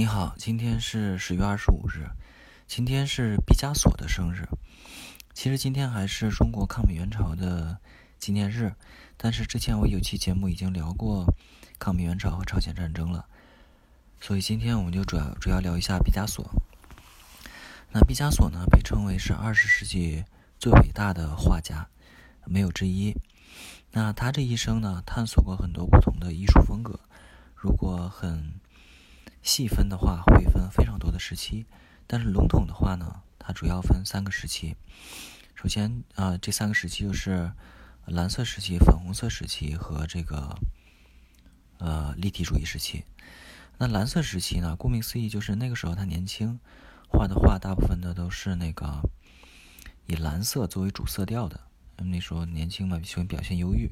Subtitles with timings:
[0.00, 2.08] 你好，今天是十月二十五日，
[2.66, 4.48] 今天是毕加索的生日。
[5.34, 7.76] 其实今天还是中国抗美援朝的
[8.18, 8.72] 纪念日，
[9.18, 11.26] 但是之前我有期节目已经聊过
[11.78, 13.26] 抗美援朝和朝鲜战争了，
[14.22, 16.50] 所以今天我们就主要主要聊一下毕加索。
[17.90, 20.24] 那毕加索呢，被称为是二十世纪
[20.58, 21.86] 最伟大的画家，
[22.46, 23.14] 没有之一。
[23.90, 26.98] 那他这一生呢，探索过很多不同的艺术风格。
[27.54, 28.54] 如果很
[29.42, 31.66] 细分的话，会分非常多的时期，
[32.06, 34.76] 但是笼统的话呢，它主要分三个时期。
[35.54, 37.52] 首先啊，这三个时期就是
[38.06, 40.58] 蓝色时期、粉红色时期和这个
[41.78, 43.04] 呃立体主义时期。
[43.78, 46.60] 那蓝色时期呢，顾名思义就是那个时候他年轻，
[47.08, 49.02] 画的画大部分的都是那个
[50.06, 51.60] 以蓝色作为主色调的。
[51.96, 53.90] 那时候年轻嘛，喜欢表现忧郁。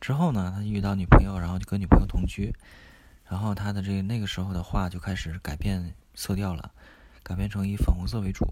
[0.00, 2.54] 之后呢，他遇到女朋友，然后就跟女朋友同居。
[3.32, 6.70] 然后他的这那个时候的画就开始改变色调了，
[7.22, 8.46] 改变成以粉红色为主，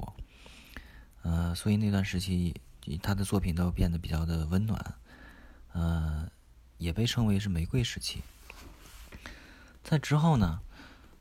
[1.20, 2.58] 呃，所以那段时期
[3.02, 4.94] 他的作品都变得比较的温暖，
[5.74, 6.27] 呃，
[6.78, 8.22] 也被称为是玫瑰时期。
[9.84, 10.62] 在之后呢，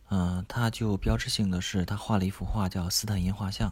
[0.07, 3.71] 嗯，他就标志性的是他画了一幅画叫《斯坦因画像》，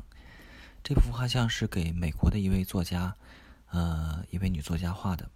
[0.84, 3.16] 这幅画像是给美国的一位作家，
[3.70, 5.30] 呃，一位女作家画的。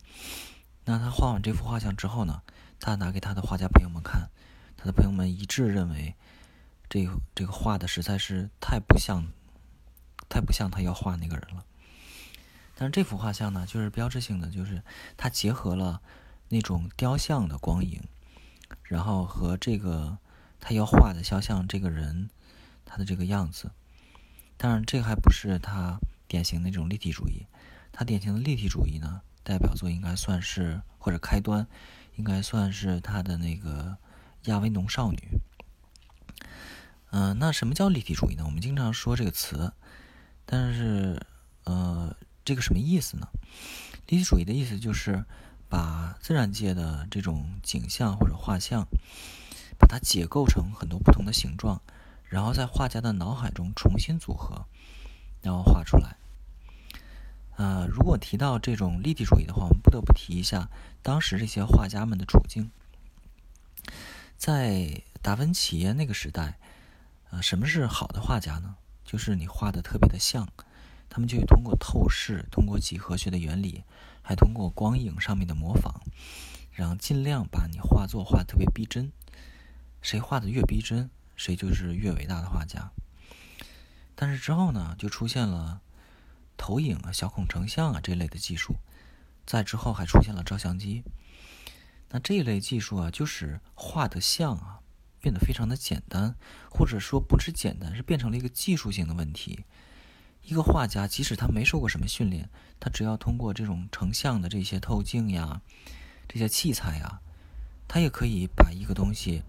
[0.84, 2.42] 那他画完这幅画像之后呢，
[2.82, 4.30] 他拿给他的画家朋友们看。
[4.76, 6.16] 他的朋友们一致认为，
[6.90, 9.28] 这这个画的实在是太不像，
[10.28, 11.64] 太不像他要画那个人了。
[12.74, 14.82] 但是这幅画像呢，就是标志性的，就是
[15.16, 16.02] 它结合了
[16.50, 18.02] 那种雕像的光影，
[18.82, 20.18] 然后和这个
[20.60, 22.32] 他要画的肖像这个人
[22.84, 23.70] 他的这个样子。
[24.58, 27.46] 当然，这还不是他典型的那种立体主义。
[27.92, 31.68] 他典型的立体主义呢，代表作应该算是或者开端，
[32.22, 33.98] 应该算是他的那个。
[34.46, 35.40] 亚维农少女，
[37.12, 38.44] 嗯，那什么叫立体主义呢？
[38.44, 39.72] 我们经常说这个词，
[40.48, 41.24] 但是，
[41.66, 43.28] 呃，这个什么意思呢？
[44.08, 45.24] 立体主义的意思就是
[45.70, 48.88] 把自然界的这种景象或者画像，
[49.78, 51.84] 把它解构成很多不同的形状，
[52.24, 54.66] 然后在画家的脑海中重新组合，
[55.44, 56.18] 然后画出来。
[57.62, 60.68] 呃，如果提到这种立体主义的话，我们不得不提一下
[61.04, 62.72] 当时这些画家们的处境。
[64.36, 66.58] 在达芬奇那个时代，
[67.30, 68.78] 呃，什么是好的画家呢？
[69.06, 70.50] 就是你画的特别的像，
[71.08, 73.84] 他们就通过透视，通过几何学的原理，
[74.24, 76.02] 还通过光影上面的模仿，
[76.72, 79.12] 然后尽量把你画作画特别逼真。
[80.02, 82.90] 谁画的越逼真，谁就是越伟大的画家。
[84.16, 85.80] 但是之后呢，就出现了
[86.62, 88.76] 投影啊、小孔成像啊这类的技术，
[89.48, 91.04] 在之后还出现了照相机。
[92.10, 94.80] 那这一类技术啊，就是画的像啊
[95.20, 96.36] 变得非常的简单，
[96.70, 99.66] 或者说不是简单，是变成了一个技术性的问题。
[100.44, 102.48] 一个画家即使他没受过什么训练，
[102.80, 105.62] 他只要通过这种成像的这些透镜呀、
[106.28, 107.22] 这些器材呀，
[107.88, 109.42] 他也可以把一个东西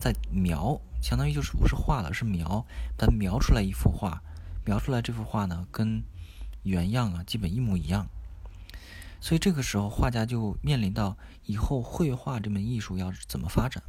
[0.00, 2.64] 在描，相当于就是不是画了，是描，
[2.96, 4.22] 把它描出来一幅画，
[4.64, 6.02] 描出来这幅画呢，跟
[6.66, 8.06] 原样啊基本一模一样。
[9.20, 11.16] 所以这个时候，画家就面临到
[11.46, 13.82] 以后绘画这门艺术要怎么发展。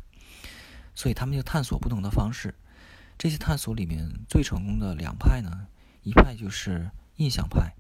[0.96, 2.56] 所以他们就探索不同的方式。
[3.20, 5.68] 这些探索里面最成功的两派呢，
[6.04, 7.74] 一派就是印象派，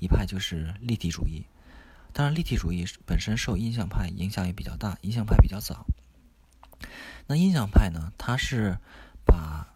[0.00, 1.46] 一派就是立体主义。
[2.12, 5.86] 当然，立体主义本身受印象派影响也比较大，印象派比较早。
[7.26, 8.78] 那印象派呢，它是
[9.24, 9.74] 把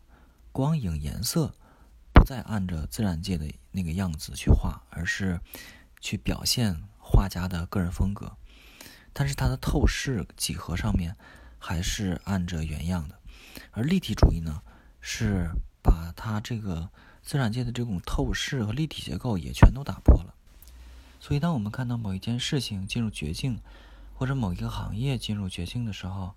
[0.50, 1.54] 光影、颜色
[2.22, 5.40] 不再按着自然界的那个样子去画，而是
[6.00, 6.80] 去表现。
[7.04, 8.36] 画家的个人风格，
[9.12, 11.16] 但是他的透视几何上面
[11.58, 13.18] 还是按着原样的，
[13.72, 14.62] 而立体主义呢，
[15.00, 15.50] 是
[15.82, 16.88] 把他这个
[17.22, 20.32] 自然界的这种透视和立体结构也全都打破了。
[21.18, 23.60] 所以，当我们看到某一件事情进入绝境，
[24.14, 26.34] 或者某一个行业进入绝境的时候，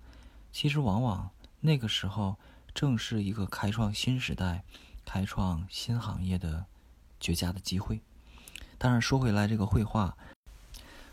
[0.52, 1.30] 其实往往
[1.60, 2.36] 那个时候
[2.74, 4.64] 正是一个开创新时代、
[5.06, 6.66] 开创新行业的
[7.18, 8.02] 绝佳的机会。
[8.76, 10.14] 当然，说回来，这个绘画。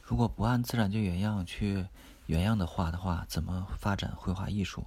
[0.01, 1.87] 如果不按自然界原样去
[2.25, 4.85] 原样的画的话，怎么发展绘画艺术？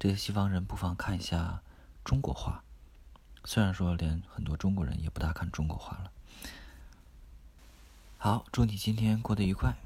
[0.00, 1.60] 这些西方人不妨看一下
[2.04, 2.64] 中国画。
[3.44, 6.10] 虽然说连很多中国人也不大看中国画了。
[8.16, 9.76] 好，祝你今天过得愉快。